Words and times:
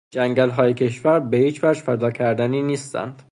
جنگلهای 0.13 0.73
کشور 0.73 1.19
به 1.19 1.37
هیچ 1.37 1.63
وجه 1.63 1.81
فدا 1.81 2.11
کردنی 2.11 2.61
نیستند. 2.61 3.15